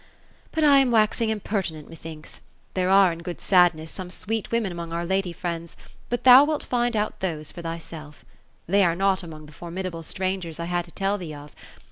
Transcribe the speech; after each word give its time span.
But 0.51 0.63
I 0.63 0.79
am 0.79 0.89
waxing 0.89 1.29
impertinent, 1.29 1.87
methinks. 1.87 2.41
There 2.73 2.89
are, 2.89 3.11
in 3.11 3.19
good 3.19 3.39
sadness, 3.39 3.91
some 3.91 4.09
sweet 4.09 4.49
women 4.49 4.71
among 4.71 4.91
our 4.91 5.05
lady 5.05 5.31
friends, 5.31 5.77
but 6.09 6.23
thou 6.23 6.43
wilt 6.43 6.63
find 6.63 6.95
those 6.95 7.03
out 7.23 7.53
for 7.53 7.61
thyself. 7.61 8.25
They 8.65 8.81
nre 8.83 8.97
not 8.97 9.21
among 9.21 9.45
the 9.45 9.51
for 9.53 9.69
midable 9.69 10.03
strangers 10.03 10.59
I 10.59 10.65
had 10.65 10.85
to 10.85 10.91
tell 10.91 11.19
thee 11.19 11.35
of. 11.35 11.53